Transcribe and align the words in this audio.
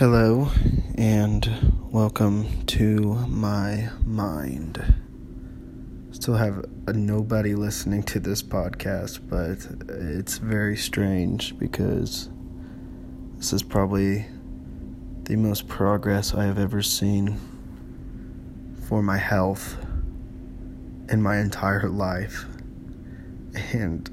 Hello, 0.00 0.48
and 0.94 1.74
welcome 1.92 2.64
to 2.64 3.16
my 3.28 3.90
mind. 4.06 4.82
Still 6.12 6.36
have 6.36 6.64
nobody 6.88 7.54
listening 7.54 8.04
to 8.04 8.18
this 8.18 8.42
podcast, 8.42 9.20
but 9.28 9.58
it's 9.90 10.38
very 10.38 10.78
strange 10.78 11.58
because 11.58 12.30
this 13.36 13.52
is 13.52 13.62
probably 13.62 14.24
the 15.24 15.36
most 15.36 15.68
progress 15.68 16.32
I 16.32 16.44
have 16.46 16.58
ever 16.58 16.80
seen 16.80 17.38
for 18.88 19.02
my 19.02 19.18
health 19.18 19.76
in 21.10 21.20
my 21.20 21.36
entire 21.40 21.90
life. 21.90 22.46
And 23.74 24.08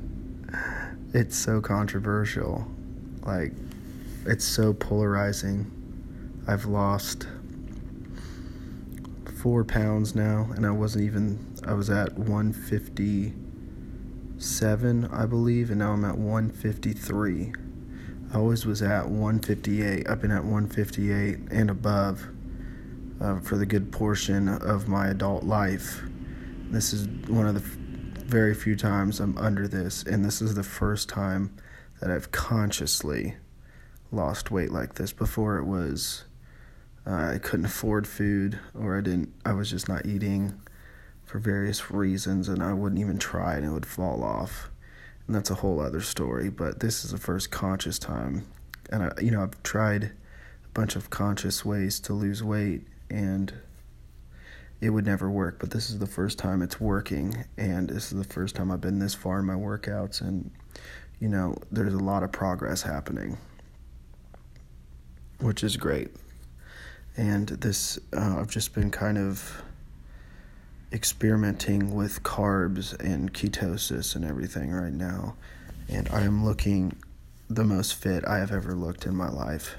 it's 1.14 1.38
so 1.38 1.62
controversial. 1.62 2.70
Like, 3.26 3.54
it's 4.26 4.44
so 4.44 4.74
polarizing. 4.74 5.72
I've 6.50 6.66
lost 6.66 7.28
four 9.42 9.66
pounds 9.66 10.16
now, 10.16 10.48
and 10.56 10.66
I 10.66 10.72
wasn't 10.72 11.04
even, 11.04 11.58
I 11.66 11.74
was 11.74 11.90
at 11.90 12.18
157, 12.18 15.10
I 15.12 15.26
believe, 15.26 15.70
and 15.70 15.80
now 15.80 15.92
I'm 15.92 16.06
at 16.06 16.18
153. 16.18 17.52
I 18.32 18.38
always 18.38 18.66
was 18.66 18.82
at 18.82 19.10
158. 19.10 20.10
I've 20.10 20.22
been 20.22 20.32
at 20.32 20.46
158 20.46 21.52
and 21.52 21.70
above 21.70 22.30
uh, 23.20 23.42
for 23.42 23.58
the 23.58 23.66
good 23.66 23.92
portion 23.92 24.48
of 24.48 24.88
my 24.88 25.08
adult 25.08 25.44
life. 25.44 26.02
This 26.70 26.94
is 26.94 27.10
one 27.28 27.46
of 27.46 27.56
the 27.56 27.64
very 28.26 28.54
few 28.54 28.78
times 28.78 29.20
I'm 29.20 29.38
under 29.38 29.68
this, 29.68 30.02
and 30.04 30.24
this 30.24 30.42
is 30.42 30.56
the 30.56 30.64
first 30.64 31.10
time 31.10 31.54
that 32.00 32.10
I've 32.10 32.32
consciously 32.32 33.36
lost 34.14 34.50
weight 34.50 34.72
like 34.72 34.96
this. 34.96 35.12
Before 35.12 35.58
it 35.58 35.66
was 35.66 36.24
uh, 37.08 37.32
I 37.34 37.38
couldn't 37.38 37.66
afford 37.66 38.06
food, 38.06 38.60
or 38.78 38.98
I 38.98 39.02
didn't. 39.02 39.34
I 39.46 39.54
was 39.54 39.70
just 39.70 39.88
not 39.88 40.06
eating 40.06 40.60
for 41.24 41.40
various 41.40 41.90
reasons, 41.90 42.50
and 42.50 42.62
I 42.62 42.74
wouldn't 42.74 43.00
even 43.00 43.18
try, 43.18 43.56
and 43.56 43.66
it 43.66 43.70
would 43.70 43.86
fall 43.86 44.24
off. 44.24 44.70
And 45.26 45.36
that's 45.36 45.50
a 45.50 45.56
whole 45.56 45.80
other 45.80 46.02
story. 46.02 46.50
But 46.50 46.82
this 46.82 47.06
is 47.06 47.12
the 47.12 47.18
first 47.18 47.50
conscious 47.50 47.98
time, 47.98 48.46
and 48.92 49.04
I, 49.04 49.12
you 49.22 49.32
know, 49.32 49.42
I've 49.42 49.62
tried 49.64 50.04
a 50.04 50.70
bunch 50.74 50.98
of 50.98 51.10
conscious 51.10 51.64
ways 51.64 52.00
to 52.02 52.14
lose 52.14 52.44
weight, 52.44 52.86
and 53.10 53.54
it 54.82 54.90
would 54.90 55.06
never 55.06 55.32
work. 55.32 55.60
But 55.60 55.72
this 55.72 55.90
is 55.90 56.00
the 56.00 56.08
first 56.08 56.38
time 56.38 56.62
it's 56.62 56.82
working, 56.82 57.46
and 57.58 57.90
this 57.90 58.12
is 58.12 58.18
the 58.18 58.34
first 58.34 58.54
time 58.54 58.70
I've 58.70 58.82
been 58.82 59.00
this 59.00 59.16
far 59.16 59.40
in 59.40 59.46
my 59.46 59.56
workouts, 59.56 60.20
and 60.20 60.52
you 61.22 61.30
know, 61.30 61.56
there's 61.72 61.94
a 61.94 62.00
lot 62.00 62.24
of 62.24 62.34
progress 62.34 62.82
happening, 62.82 63.38
which 65.40 65.64
is 65.64 65.78
great 65.78 66.10
and 67.18 67.48
this 67.48 67.98
uh, 68.16 68.38
I've 68.40 68.50
just 68.50 68.74
been 68.74 68.92
kind 68.92 69.18
of 69.18 69.64
experimenting 70.94 71.94
with 71.94 72.24
carbs 72.24 72.98
and 73.00 73.34
ketosis 73.34 74.16
and 74.16 74.24
everything 74.24 74.72
right 74.72 74.94
now, 74.94 75.36
and 75.90 76.08
I 76.10 76.22
am 76.22 76.46
looking 76.46 76.96
the 77.50 77.64
most 77.64 77.96
fit 77.96 78.26
I 78.26 78.38
have 78.38 78.52
ever 78.52 78.74
looked 78.74 79.06
in 79.06 79.16
my 79.16 79.30
life. 79.30 79.76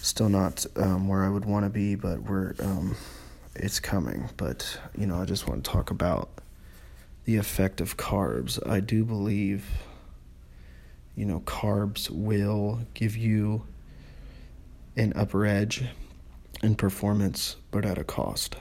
Still 0.00 0.28
not 0.28 0.66
um, 0.76 1.08
where 1.08 1.24
I 1.24 1.28
would 1.28 1.44
want 1.44 1.64
to 1.64 1.70
be, 1.70 1.94
but 1.94 2.22
we're 2.22 2.54
um, 2.58 2.96
it's 3.54 3.78
coming. 3.80 4.28
But 4.36 4.78
you 4.98 5.06
know, 5.06 5.20
I 5.20 5.24
just 5.24 5.46
want 5.48 5.64
to 5.64 5.70
talk 5.70 5.90
about 5.90 6.28
the 7.24 7.36
effect 7.36 7.80
of 7.80 7.96
carbs. 7.96 8.58
I 8.68 8.80
do 8.80 9.04
believe, 9.04 9.64
you 11.14 11.24
know, 11.24 11.40
carbs 11.40 12.10
will 12.10 12.80
give 12.94 13.16
you 13.16 13.64
an 14.96 15.12
upper 15.14 15.44
edge 15.46 15.84
in 16.62 16.74
performance, 16.74 17.56
but 17.70 17.84
at 17.84 17.98
a 17.98 18.04
cost. 18.04 18.56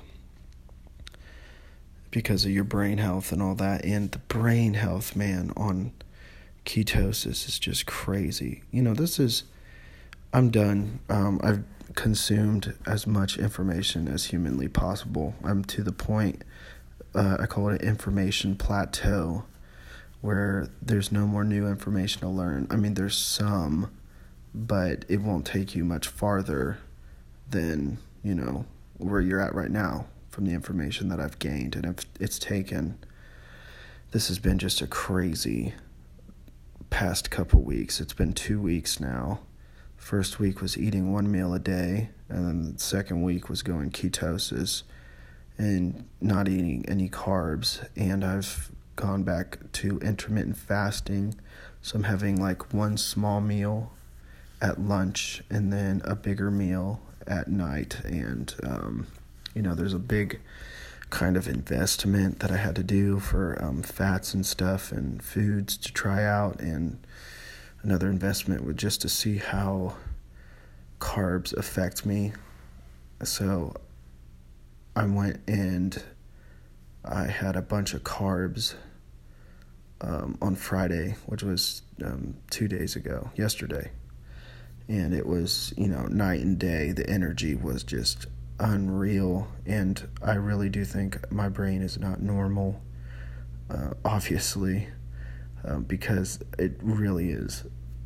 Because 2.12 2.46
of 2.46 2.52
your 2.52 2.64
brain 2.64 2.97
health 2.97 3.31
and 3.31 3.42
all 3.42 3.56
that. 3.56 3.84
And 3.84 4.12
the 4.12 4.19
brain 4.19 4.75
health, 4.75 5.16
man, 5.16 5.52
on 5.58 5.92
ketosis 6.66 7.47
is 7.47 7.59
just 7.59 7.86
crazy. 7.86 8.64
You 8.72 8.81
know, 8.81 8.94
this 8.94 9.19
is, 9.19 9.44
I'm 10.34 10.50
done. 10.50 11.00
Um, 11.09 11.40
I've 11.44 11.64
consumed 11.96 12.75
as 12.86 13.06
much 13.06 13.38
information 13.38 14.08
as 14.08 14.25
humanly 14.25 14.68
possible. 14.68 15.36
I'm 15.44 15.64
to 15.66 15.84
the 15.84 15.92
point, 15.92 16.44
uh, 17.14 17.38
I 17.40 17.46
call 17.46 17.69
it 17.69 17.81
an 17.81 17.88
information 17.88 18.56
plateau, 18.56 19.46
where 20.22 20.69
there's 20.81 21.12
no 21.12 21.28
more 21.28 21.44
new 21.44 21.68
information 21.68 22.22
to 22.22 22.28
learn. 22.28 22.68
I 22.72 22.78
mean, 22.78 22.96
there's 22.96 23.18
some, 23.18 23.92
but 24.53 25.06
it 25.08 25.22
won't 25.22 25.46
take 25.46 25.75
you 25.75 25.86
much 25.86 26.08
farther 26.08 26.80
than 27.50 27.97
you 28.23 28.35
know 28.35 28.66
where 28.97 29.22
you're 29.22 29.41
at 29.41 29.53
right 29.53 29.72
now 29.72 30.07
from 30.29 30.45
the 30.45 30.53
information 30.53 31.09
that 31.09 31.19
I've 31.19 31.39
gained, 31.39 31.75
and 31.75 31.85
if 31.85 32.06
it's 32.19 32.39
taken. 32.39 32.97
This 34.11 34.28
has 34.29 34.39
been 34.39 34.59
just 34.59 34.81
a 34.81 34.88
crazy 34.88 35.73
past 36.89 37.29
couple 37.31 37.61
weeks. 37.61 38.00
It's 38.00 38.13
been 38.13 38.33
two 38.33 38.61
weeks 38.61 39.00
now. 39.00 39.41
First 39.97 40.39
week 40.39 40.61
was 40.61 40.78
eating 40.78 41.11
one 41.11 41.31
meal 41.31 41.53
a 41.53 41.59
day, 41.59 42.09
and 42.29 42.47
then 42.47 42.73
the 42.73 42.79
second 42.79 43.23
week 43.23 43.50
was 43.50 43.62
going 43.62 43.91
ketosis 43.91 44.83
and 45.57 46.06
not 46.22 46.47
eating 46.47 46.85
any 46.88 47.09
carbs. 47.09 47.85
And 47.95 48.23
I've 48.23 48.72
gone 48.95 49.23
back 49.23 49.59
to 49.73 50.00
intermittent 50.00 50.57
fasting. 50.57 51.35
So 51.81 51.97
I'm 51.97 52.03
having 52.03 52.41
like 52.41 52.73
one 52.73 52.97
small 52.97 53.41
meal 53.41 53.91
at 54.62 54.79
lunch 54.79 55.44
and 55.50 55.72
then 55.72 56.01
a 56.06 56.16
bigger 56.16 56.50
meal 56.50 57.01
at 57.28 57.47
night, 57.47 58.02
and 58.03 58.53
um, 58.63 59.08
you 59.53 59.62
know, 59.62 59.75
there's 59.75 59.94
a 59.94 60.00
big 60.00 60.40
kind 61.09 61.38
of 61.38 61.47
investment 61.47 62.40
that 62.40 62.52
I 62.52 62.58
had 62.58 62.75
to 62.75 62.84
do 62.84 63.19
for 63.19 63.58
um, 63.63 63.84
fats 63.84 64.34
and 64.34 64.46
stuff 64.46 64.91
and 64.91 65.24
foods 65.24 65.78
to 65.78 65.94
try 65.94 66.24
out, 66.24 66.59
and 66.59 67.06
another 67.84 68.09
investment 68.09 68.66
was 68.66 68.75
just 68.75 69.02
to 69.02 69.09
see 69.09 69.38
how 69.38 69.96
carbs 71.00 71.56
affect 71.56 72.06
me. 72.06 72.34
So 73.24 73.74
I 74.96 75.06
went 75.06 75.40
and 75.47 76.02
I 77.03 77.25
had 77.25 77.56
a 77.56 77.62
bunch 77.62 77.94
of 77.94 78.03
carbs 78.03 78.75
um, 80.02 80.38
on 80.42 80.56
Friday, 80.56 81.16
which 81.28 81.44
was 81.44 81.81
um, 82.03 82.36
two 82.50 82.68
days 82.68 82.96
ago, 82.96 83.30
yesterday 83.36 83.92
and 84.88 85.13
it 85.13 85.25
was 85.25 85.73
you 85.78 85.88
know 85.88 86.06
night 86.06 86.41
and 86.41 86.59
day. 86.59 86.91
The 86.91 87.09
energy 87.09 87.56
was 87.56 87.84
just 87.84 88.28
unreal. 88.59 89.47
And 89.66 90.07
i 90.23 90.34
really 90.35 90.69
do 90.69 90.85
think 90.85 91.29
my 91.31 91.50
brain 91.50 91.81
is 91.81 92.00
not 92.00 92.22
normal 92.22 92.81
uh, 93.69 93.90
obviously 94.06 94.88
um, 95.66 95.84
because 95.84 96.40
it 96.57 96.79
really 96.81 97.31
is 97.31 97.63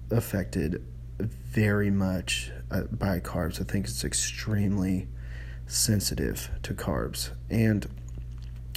affected 0.09 0.83
very 1.19 1.91
much 1.91 2.51
uh, 2.71 2.83
by 2.83 3.19
carbs. 3.19 3.59
I 3.61 3.65
think 3.65 3.85
it's 3.85 4.03
extremely 4.03 5.07
sensitive 5.67 6.49
to 6.63 6.73
carbs. 6.73 7.31
And 7.49 7.87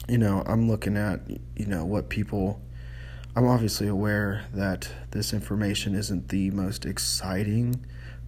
you 0.09 0.19
know 0.19 0.43
i'm 0.47 0.69
looking 0.69 0.97
at 0.97 1.21
you 1.57 1.65
know 1.67 1.85
what 1.85 2.09
people 2.09 2.61
I'm 3.35 3.47
obviously 3.47 3.89
aware 3.89 4.45
that 4.53 4.93
this 5.13 5.33
information 5.33 5.95
isn't 5.95 6.29
the 6.29 6.51
most 6.51 6.85
exciting 6.85 7.87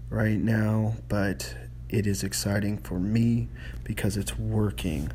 right 0.09 0.39
now, 0.39 0.95
but 1.09 1.55
it 1.91 2.07
is 2.07 2.25
exciting 2.25 2.79
for 2.79 2.99
me 2.99 3.49
because 3.85 4.17
it's 4.17 4.39
working. 4.39 5.13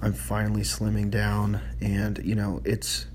I'm 0.00 0.14
finally 0.14 0.62
slimming 0.62 1.10
down, 1.10 1.60
and 1.82 2.18
you 2.24 2.34
know, 2.34 2.62
it's. 2.64 3.06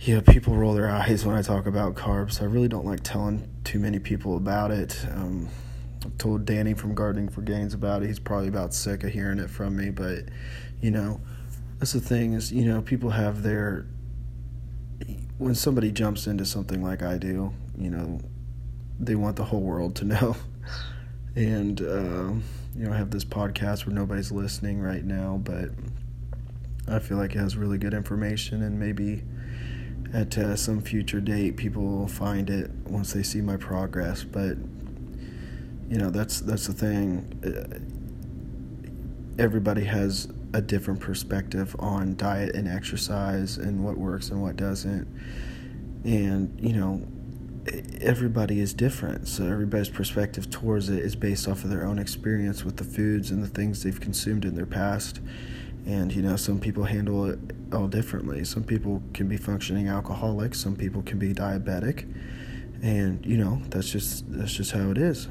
Yeah, 0.00 0.20
people 0.20 0.54
roll 0.54 0.72
their 0.72 0.90
eyes 0.90 1.24
when 1.26 1.36
I 1.36 1.42
talk 1.42 1.66
about 1.66 1.94
carbs. 1.94 2.40
I 2.40 2.46
really 2.46 2.68
don't 2.68 2.86
like 2.86 3.02
telling 3.02 3.48
too 3.64 3.78
many 3.78 3.98
people 3.98 4.38
about 4.38 4.70
it. 4.70 5.04
Um, 5.10 5.50
I've 6.02 6.16
told 6.16 6.46
Danny 6.46 6.72
from 6.72 6.94
Gardening 6.94 7.28
for 7.28 7.42
Gains 7.42 7.74
about 7.74 8.02
it. 8.02 8.06
He's 8.06 8.18
probably 8.18 8.48
about 8.48 8.72
sick 8.72 9.04
of 9.04 9.10
hearing 9.10 9.38
it 9.38 9.50
from 9.50 9.76
me, 9.76 9.90
but 9.90 10.24
you 10.80 10.90
know, 10.90 11.20
that's 11.78 11.92
the 11.92 12.00
thing 12.00 12.32
is, 12.32 12.52
you 12.52 12.64
know, 12.64 12.80
people 12.80 13.10
have 13.10 13.42
their. 13.42 13.86
When 15.38 15.54
somebody 15.54 15.92
jumps 15.92 16.26
into 16.26 16.44
something 16.44 16.82
like 16.82 17.02
I 17.02 17.18
do, 17.18 17.52
you 17.78 17.90
know, 17.90 18.20
they 18.98 19.14
want 19.14 19.36
the 19.36 19.44
whole 19.44 19.60
world 19.60 19.94
to 19.96 20.04
know. 20.06 20.36
and 21.34 21.80
uh, 21.80 22.32
you 22.74 22.86
know, 22.86 22.92
I 22.92 22.96
have 22.96 23.10
this 23.10 23.24
podcast 23.24 23.86
where 23.86 23.94
nobody's 23.94 24.32
listening 24.32 24.80
right 24.80 25.04
now, 25.04 25.40
but 25.42 25.70
I 26.88 26.98
feel 26.98 27.16
like 27.16 27.34
it 27.34 27.38
has 27.38 27.56
really 27.56 27.78
good 27.78 27.94
information, 27.94 28.62
and 28.62 28.78
maybe 28.78 29.22
at 30.12 30.36
uh, 30.38 30.56
some 30.56 30.80
future 30.80 31.20
date, 31.20 31.56
people 31.56 31.82
will 31.82 32.08
find 32.08 32.48
it 32.48 32.70
once 32.86 33.12
they 33.12 33.22
see 33.22 33.40
my 33.40 33.56
progress. 33.56 34.24
But 34.24 34.56
you 35.88 35.98
know, 35.98 36.10
that's 36.10 36.40
that's 36.40 36.66
the 36.66 36.72
thing. 36.72 37.40
Uh, 37.44 37.78
everybody 39.38 39.84
has 39.84 40.28
a 40.56 40.60
different 40.62 41.00
perspective 41.00 41.76
on 41.78 42.16
diet 42.16 42.54
and 42.54 42.66
exercise 42.66 43.58
and 43.58 43.84
what 43.84 43.98
works 43.98 44.30
and 44.30 44.40
what 44.40 44.56
doesn't. 44.56 45.06
And 46.02 46.58
you 46.58 46.72
know, 46.72 47.06
everybody 48.00 48.60
is 48.60 48.72
different. 48.72 49.28
So 49.28 49.44
everybody's 49.44 49.90
perspective 49.90 50.48
towards 50.48 50.88
it 50.88 51.00
is 51.00 51.14
based 51.14 51.46
off 51.46 51.62
of 51.62 51.68
their 51.68 51.84
own 51.84 51.98
experience 51.98 52.64
with 52.64 52.78
the 52.78 52.84
foods 52.84 53.30
and 53.30 53.44
the 53.44 53.48
things 53.48 53.82
they've 53.82 54.00
consumed 54.00 54.46
in 54.46 54.54
their 54.54 54.64
past. 54.64 55.20
And 55.84 56.10
you 56.10 56.22
know, 56.22 56.36
some 56.36 56.58
people 56.58 56.84
handle 56.84 57.26
it 57.26 57.38
all 57.74 57.86
differently. 57.86 58.42
Some 58.44 58.64
people 58.64 59.02
can 59.12 59.28
be 59.28 59.36
functioning 59.36 59.88
alcoholics. 59.88 60.58
Some 60.58 60.74
people 60.74 61.02
can 61.02 61.18
be 61.18 61.34
diabetic, 61.34 62.10
and 62.82 63.24
you 63.26 63.36
know, 63.36 63.60
that's 63.68 63.90
just 63.90 64.24
that's 64.32 64.54
just 64.54 64.72
how 64.72 64.90
it 64.90 64.96
is. 64.96 65.28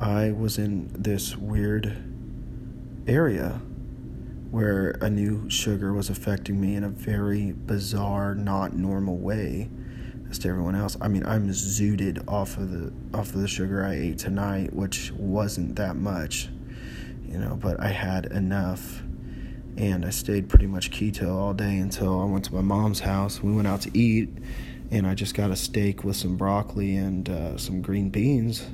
I 0.00 0.32
was 0.32 0.58
in 0.58 0.90
this 0.92 1.36
weird 1.36 1.96
area 3.06 3.60
where 4.50 4.92
a 5.00 5.10
new 5.10 5.48
sugar 5.50 5.92
was 5.92 6.08
affecting 6.08 6.60
me 6.60 6.74
in 6.74 6.84
a 6.84 6.88
very 6.88 7.52
bizarre, 7.52 8.34
not 8.34 8.74
normal 8.74 9.16
way 9.16 9.68
as 10.30 10.38
to 10.38 10.48
everyone 10.48 10.74
else. 10.74 10.96
I 11.00 11.08
mean, 11.08 11.24
I'm 11.26 11.48
zooted 11.50 12.26
off 12.28 12.56
of 12.56 12.70
the 12.70 12.92
off 13.16 13.34
of 13.34 13.40
the 13.40 13.48
sugar 13.48 13.84
I 13.84 13.94
ate 13.94 14.18
tonight, 14.18 14.72
which 14.72 15.12
wasn't 15.12 15.76
that 15.76 15.96
much, 15.96 16.48
you 17.26 17.38
know, 17.38 17.56
but 17.60 17.80
I 17.80 17.88
had 17.88 18.26
enough. 18.26 19.02
And 19.76 20.04
I 20.04 20.10
stayed 20.10 20.48
pretty 20.48 20.66
much 20.66 20.90
keto 20.90 21.36
all 21.36 21.54
day 21.54 21.78
until 21.78 22.20
I 22.20 22.24
went 22.24 22.46
to 22.46 22.54
my 22.54 22.62
mom's 22.62 22.98
house. 22.98 23.40
We 23.40 23.52
went 23.54 23.68
out 23.68 23.82
to 23.82 23.96
eat, 23.96 24.28
and 24.90 25.06
I 25.06 25.14
just 25.14 25.36
got 25.36 25.52
a 25.52 25.56
steak 25.56 26.02
with 26.02 26.16
some 26.16 26.36
broccoli 26.36 26.96
and 26.96 27.28
uh, 27.28 27.56
some 27.58 27.80
green 27.80 28.10
beans. 28.10 28.66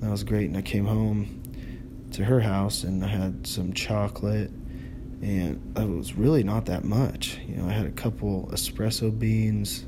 That 0.00 0.10
was 0.10 0.24
great. 0.24 0.48
And 0.48 0.56
I 0.56 0.62
came 0.62 0.86
home 0.86 1.40
to 2.12 2.24
her 2.24 2.40
house, 2.40 2.82
and 2.82 3.04
I 3.04 3.06
had 3.06 3.46
some 3.46 3.72
chocolate 3.72 4.50
and 5.22 5.76
it 5.76 5.88
was 5.88 6.14
really 6.14 6.42
not 6.42 6.66
that 6.66 6.84
much. 6.84 7.38
You 7.46 7.56
know, 7.56 7.68
I 7.68 7.72
had 7.72 7.86
a 7.86 7.90
couple 7.90 8.48
espresso 8.52 9.16
beans 9.16 9.84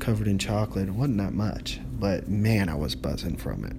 covered 0.00 0.26
in 0.26 0.38
chocolate. 0.38 0.88
It 0.88 0.94
wasn't 0.94 1.18
that 1.18 1.32
much, 1.32 1.80
but 1.98 2.28
man, 2.28 2.68
I 2.68 2.74
was 2.74 2.94
buzzing 2.94 3.36
from 3.36 3.64
it. 3.64 3.76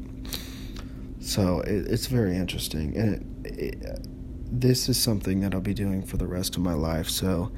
So 1.19 1.59
it, 1.62 1.88
it's 1.88 2.07
very 2.07 2.36
interesting, 2.36 2.95
and 2.95 3.45
it, 3.45 3.59
it, 3.59 4.07
this 4.51 4.88
is 4.88 4.97
something 4.97 5.42
that 5.42 5.53
I'll 5.53 5.62
be 5.62 5.74
doing 5.74 6.03
for 6.03 6.18
the 6.18 6.27
rest 6.27 6.56
of 6.56 6.62
my 6.62 6.74
life. 6.74 7.09
So 7.09 7.51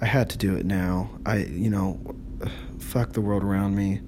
I 0.00 0.06
had 0.06 0.30
to 0.30 0.38
do 0.38 0.54
it 0.54 0.66
now. 0.66 1.10
I, 1.26 1.38
you 1.38 1.70
know, 1.70 1.98
fuck 2.78 3.12
the 3.12 3.20
world 3.20 3.42
around 3.42 3.74
me 3.74 4.00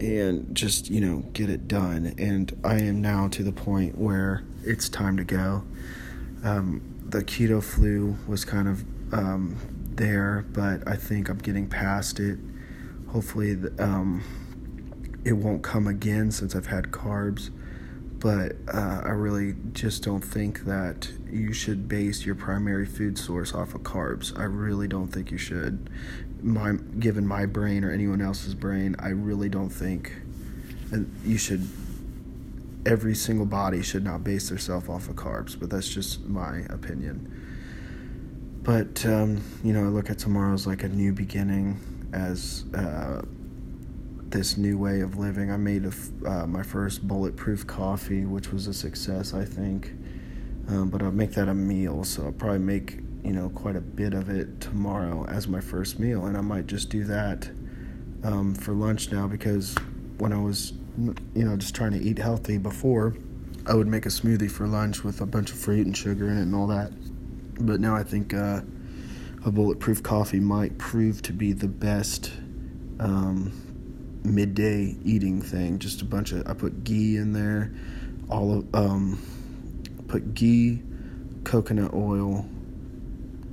and 0.00 0.54
just 0.54 0.90
you 0.90 1.00
know 1.00 1.20
get 1.32 1.48
it 1.48 1.66
done 1.66 2.14
and 2.18 2.54
i 2.64 2.74
am 2.74 3.00
now 3.00 3.28
to 3.28 3.42
the 3.42 3.52
point 3.52 3.96
where 3.96 4.44
it's 4.62 4.88
time 4.88 5.16
to 5.16 5.24
go 5.24 5.64
um, 6.44 6.82
the 7.16 7.24
keto 7.24 7.64
flu 7.64 8.14
was 8.26 8.44
kind 8.44 8.68
of 8.68 8.84
um, 9.14 9.56
there, 9.94 10.44
but 10.52 10.86
I 10.86 10.96
think 10.96 11.30
I'm 11.30 11.38
getting 11.38 11.66
past 11.66 12.20
it. 12.20 12.38
Hopefully, 13.08 13.56
um, 13.78 14.22
it 15.24 15.32
won't 15.32 15.62
come 15.62 15.86
again 15.86 16.30
since 16.30 16.54
I've 16.54 16.66
had 16.66 16.90
carbs. 16.90 17.48
But 18.18 18.56
uh, 18.72 19.00
I 19.04 19.10
really 19.10 19.54
just 19.72 20.02
don't 20.02 20.20
think 20.20 20.64
that 20.64 21.10
you 21.30 21.54
should 21.54 21.88
base 21.88 22.26
your 22.26 22.34
primary 22.34 22.84
food 22.84 23.16
source 23.16 23.54
off 23.54 23.74
of 23.74 23.80
carbs. 23.80 24.38
I 24.38 24.44
really 24.44 24.88
don't 24.88 25.08
think 25.08 25.30
you 25.30 25.38
should. 25.38 25.88
My, 26.42 26.72
given 26.98 27.26
my 27.26 27.46
brain 27.46 27.82
or 27.82 27.90
anyone 27.90 28.20
else's 28.20 28.54
brain, 28.54 28.94
I 28.98 29.08
really 29.08 29.48
don't 29.48 29.70
think 29.70 30.12
you 31.24 31.38
should 31.38 31.66
every 32.86 33.14
single 33.14 33.44
body 33.44 33.82
should 33.82 34.04
not 34.04 34.22
base 34.22 34.48
themselves 34.48 34.88
off 34.88 35.08
of 35.08 35.16
carbs, 35.16 35.58
but 35.58 35.68
that's 35.68 35.88
just 35.88 36.24
my 36.24 36.60
opinion. 36.70 37.32
But, 38.62 39.04
um, 39.04 39.42
you 39.62 39.72
know, 39.72 39.84
I 39.84 39.88
look 39.88 40.08
at 40.08 40.18
tomorrow 40.18 40.54
as 40.54 40.66
like 40.66 40.84
a 40.84 40.88
new 40.88 41.12
beginning, 41.12 41.80
as 42.12 42.64
uh, 42.74 43.22
this 44.28 44.56
new 44.56 44.78
way 44.78 45.00
of 45.00 45.18
living. 45.18 45.50
I 45.50 45.56
made 45.56 45.84
a, 45.84 45.92
uh, 46.28 46.46
my 46.46 46.62
first 46.62 47.06
bulletproof 47.06 47.66
coffee, 47.66 48.24
which 48.24 48.52
was 48.52 48.66
a 48.68 48.74
success, 48.74 49.34
I 49.34 49.44
think. 49.44 49.92
Um, 50.68 50.88
but 50.88 51.02
I'll 51.02 51.12
make 51.12 51.32
that 51.32 51.48
a 51.48 51.54
meal, 51.54 52.02
so 52.04 52.26
I'll 52.26 52.32
probably 52.32 52.58
make, 52.58 52.98
you 53.24 53.32
know, 53.32 53.50
quite 53.50 53.76
a 53.76 53.80
bit 53.80 54.14
of 54.14 54.30
it 54.30 54.60
tomorrow 54.60 55.24
as 55.26 55.46
my 55.46 55.60
first 55.60 55.98
meal. 55.98 56.26
And 56.26 56.36
I 56.36 56.40
might 56.40 56.66
just 56.66 56.88
do 56.88 57.04
that 57.04 57.48
um, 58.24 58.54
for 58.54 58.72
lunch 58.72 59.12
now 59.12 59.28
because 59.28 59.76
when 60.18 60.32
I 60.32 60.38
was 60.38 60.72
you 60.98 61.44
know, 61.44 61.56
just 61.56 61.74
trying 61.74 61.92
to 61.92 61.98
eat 61.98 62.18
healthy 62.18 62.58
before, 62.58 63.14
I 63.66 63.74
would 63.74 63.86
make 63.86 64.06
a 64.06 64.10
smoothie 64.10 64.50
for 64.50 64.66
lunch 64.66 65.04
with 65.04 65.20
a 65.20 65.26
bunch 65.26 65.50
of 65.50 65.58
fruit 65.58 65.86
and 65.86 65.96
sugar 65.96 66.28
in 66.28 66.38
it 66.38 66.42
and 66.42 66.54
all 66.54 66.68
that. 66.68 66.92
But 67.58 67.80
now 67.80 67.94
I 67.94 68.02
think 68.02 68.32
uh, 68.32 68.60
a 69.44 69.50
bulletproof 69.50 70.02
coffee 70.02 70.40
might 70.40 70.78
prove 70.78 71.22
to 71.22 71.32
be 71.32 71.52
the 71.52 71.68
best 71.68 72.32
um, 73.00 73.52
midday 74.24 74.96
eating 75.04 75.42
thing. 75.42 75.78
Just 75.78 76.02
a 76.02 76.04
bunch 76.04 76.32
of 76.32 76.46
I 76.46 76.54
put 76.54 76.84
ghee 76.84 77.16
in 77.16 77.32
there, 77.32 77.72
all 78.28 78.58
of 78.58 78.74
um, 78.74 79.20
put 80.08 80.34
ghee, 80.34 80.82
coconut 81.44 81.92
oil, 81.92 82.46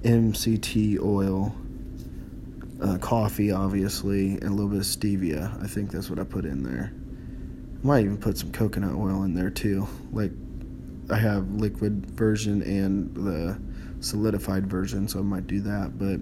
MCT 0.01 0.99
oil, 0.99 1.55
uh, 2.81 2.97
coffee, 2.97 3.51
obviously, 3.51 4.31
and 4.31 4.43
a 4.43 4.49
little 4.49 4.69
bit 4.69 4.79
of 4.79 4.85
stevia. 4.85 5.61
I 5.63 5.67
think 5.67 5.91
that's 5.91 6.09
what 6.09 6.19
I 6.19 6.23
put 6.23 6.45
in 6.45 6.63
there. 6.63 6.93
Might 7.83 8.05
even 8.05 8.17
put 8.17 8.37
some 8.37 8.51
coconut 8.51 8.95
oil 8.95 9.23
in 9.23 9.33
there 9.33 9.49
too. 9.49 9.87
Like 10.11 10.31
I 11.09 11.17
have 11.17 11.51
liquid 11.51 12.09
version 12.11 12.61
and 12.63 13.13
the 13.13 13.59
solidified 13.99 14.67
version, 14.67 15.07
so 15.07 15.19
I 15.19 15.21
might 15.23 15.47
do 15.47 15.59
that. 15.61 15.97
But 15.97 16.21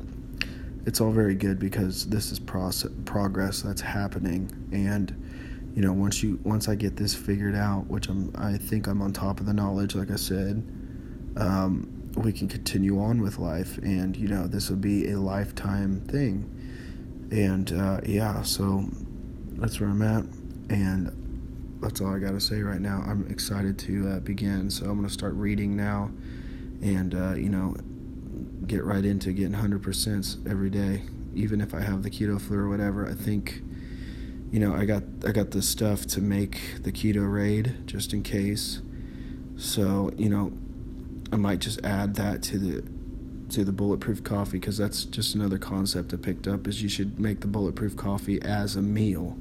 it's 0.85 0.99
all 0.99 1.11
very 1.11 1.35
good 1.35 1.59
because 1.59 2.07
this 2.07 2.31
is 2.31 2.39
process, 2.39 2.91
progress 3.05 3.61
that's 3.61 3.81
happening, 3.81 4.49
and 4.71 5.15
you 5.75 5.83
know 5.83 5.93
once 5.93 6.23
you 6.23 6.39
once 6.43 6.67
I 6.67 6.75
get 6.75 6.95
this 6.95 7.13
figured 7.13 7.55
out, 7.55 7.87
which 7.87 8.09
I'm 8.09 8.33
I 8.35 8.57
think 8.57 8.87
I'm 8.87 9.01
on 9.01 9.13
top 9.13 9.39
of 9.39 9.45
the 9.45 9.53
knowledge, 9.53 9.95
like 9.95 10.11
I 10.11 10.15
said. 10.15 10.63
Um, 11.37 11.97
we 12.15 12.33
can 12.33 12.47
continue 12.47 12.99
on 13.01 13.21
with 13.21 13.37
life, 13.37 13.77
and 13.77 14.17
you 14.17 14.27
know 14.27 14.47
this 14.47 14.69
will 14.69 14.77
be 14.77 15.11
a 15.11 15.19
lifetime 15.19 16.01
thing. 16.01 16.57
And 17.31 17.71
uh, 17.71 18.01
yeah, 18.05 18.41
so 18.41 18.85
that's 19.53 19.79
where 19.79 19.89
I'm 19.89 20.01
at, 20.01 20.25
and 20.69 21.20
that's 21.81 21.99
all 21.99 22.15
I 22.15 22.19
got 22.19 22.31
to 22.31 22.39
say 22.39 22.61
right 22.61 22.79
now. 22.79 23.03
I'm 23.05 23.27
excited 23.29 23.77
to 23.79 24.09
uh, 24.09 24.19
begin, 24.19 24.69
so 24.69 24.85
I'm 24.85 24.95
going 24.95 25.07
to 25.07 25.13
start 25.13 25.33
reading 25.33 25.75
now, 25.75 26.11
and 26.81 27.13
uh, 27.15 27.33
you 27.33 27.49
know, 27.49 27.75
get 28.67 28.83
right 28.83 29.03
into 29.03 29.33
getting 29.33 29.55
100% 29.55 30.49
every 30.49 30.69
day, 30.69 31.03
even 31.33 31.59
if 31.59 31.73
I 31.73 31.81
have 31.81 32.03
the 32.03 32.09
keto 32.09 32.39
flu 32.39 32.59
or 32.59 32.69
whatever. 32.69 33.09
I 33.09 33.13
think, 33.13 33.61
you 34.51 34.59
know, 34.59 34.75
I 34.75 34.85
got 34.85 35.03
I 35.25 35.31
got 35.31 35.51
the 35.51 35.61
stuff 35.61 36.05
to 36.07 36.21
make 36.21 36.83
the 36.83 36.91
ketoade 36.91 37.85
just 37.85 38.13
in 38.13 38.21
case. 38.21 38.81
So 39.57 40.11
you 40.17 40.29
know, 40.29 40.53
I 41.31 41.35
might 41.37 41.59
just 41.59 41.83
add 41.83 42.15
that 42.15 42.43
to 42.43 42.59
the 42.59 42.83
to 43.51 43.65
the 43.65 43.71
bulletproof 43.71 44.23
coffee 44.23 44.59
because 44.59 44.77
that's 44.77 45.03
just 45.03 45.35
another 45.35 45.57
concept 45.57 46.13
I 46.13 46.17
picked 46.17 46.47
up 46.47 46.67
is 46.67 46.81
you 46.81 46.87
should 46.87 47.19
make 47.19 47.41
the 47.41 47.47
bulletproof 47.47 47.97
coffee 47.97 48.41
as 48.41 48.77
a 48.77 48.81
meal 48.81 49.37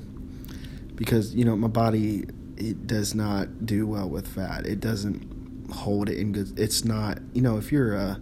because 0.94 1.34
you 1.34 1.44
know 1.44 1.54
my 1.54 1.68
body 1.68 2.24
it 2.56 2.86
does 2.86 3.14
not 3.14 3.66
do 3.66 3.86
well 3.86 4.08
with 4.08 4.26
fat. 4.26 4.66
It 4.66 4.80
doesn't 4.80 5.70
hold 5.70 6.08
it 6.08 6.18
in 6.18 6.32
good. 6.32 6.58
It's 6.58 6.84
not 6.84 7.18
you 7.34 7.42
know 7.42 7.58
if 7.58 7.70
you're 7.70 7.94
a 7.94 8.20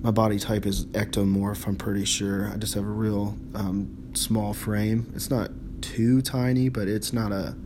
my 0.00 0.10
body 0.10 0.38
type 0.38 0.66
is 0.66 0.86
ectomorph. 0.86 1.66
I'm 1.66 1.76
pretty 1.76 2.04
sure. 2.04 2.50
I 2.52 2.56
just 2.56 2.74
have 2.74 2.84
a 2.84 2.88
real 2.88 3.36
um, 3.54 4.12
small 4.14 4.54
frame. 4.54 5.12
It's 5.14 5.30
not 5.30 5.50
too 5.80 6.22
tiny, 6.22 6.68
but 6.68 6.88
it's 6.88 7.12
not 7.12 7.32
a 7.32 7.56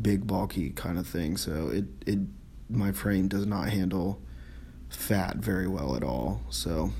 big 0.00 0.26
bulky 0.26 0.70
kind 0.70 0.98
of 0.98 1.06
thing 1.06 1.36
so 1.36 1.68
it 1.68 1.84
it 2.06 2.18
my 2.68 2.92
frame 2.92 3.28
does 3.28 3.46
not 3.46 3.68
handle 3.68 4.20
fat 4.88 5.36
very 5.36 5.66
well 5.66 5.96
at 5.96 6.02
all 6.02 6.42
so 6.50 6.90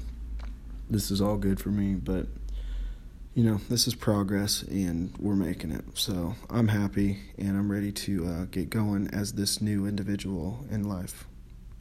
this 0.89 1.11
is 1.11 1.21
all 1.21 1.37
good 1.37 1.61
for 1.61 1.71
me 1.71 1.95
but 1.95 2.27
you 3.37 3.45
know, 3.45 3.61
this 3.69 3.87
is 3.87 3.95
progress 3.95 4.63
and 4.63 5.13
we're 5.19 5.37
making 5.37 5.71
it. 5.71 5.85
So 5.93 6.35
I'm 6.49 6.69
happy 6.69 7.19
and 7.37 7.51
I'm 7.51 7.71
ready 7.71 7.93
to 7.93 8.27
uh, 8.27 8.45
get 8.47 8.71
going 8.71 9.11
as 9.13 9.35
this 9.35 9.61
new 9.61 9.87
individual 9.87 10.65
in 10.71 10.85
life. 10.85 11.27